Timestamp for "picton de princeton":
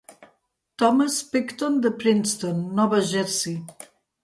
1.31-2.63